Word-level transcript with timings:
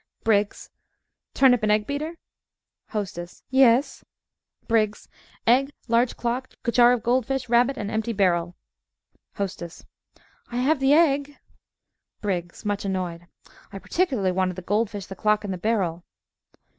BRIGGS 0.23 0.71
Turnip 1.35 1.61
and 1.61 1.71
egg 1.71 1.85
beater 1.85 2.17
HOSTESS 2.87 3.43
Yes. 3.51 4.03
BRIGGS 4.67 5.07
Egg, 5.45 5.69
large 5.87 6.17
clock, 6.17 6.55
jar 6.71 6.91
of 6.93 7.03
gold 7.03 7.27
fish, 7.27 7.47
rabbit 7.47 7.77
and 7.77 7.91
empty 7.91 8.11
barrel. 8.11 8.55
HOSTESS 9.35 9.85
I 10.47 10.55
have 10.57 10.79
the 10.79 10.93
egg. 10.93 11.37
BRIGGS 12.19 12.65
(much 12.65 12.83
annoyed) 12.83 13.27
I 13.71 13.77
particularly 13.77 14.31
wanted 14.31 14.55
the 14.55 14.63
gold 14.63 14.89
fish, 14.89 15.05
the 15.05 15.15
clock 15.15 15.43
and 15.43 15.53
the 15.53 15.59
barrel. 15.59 16.03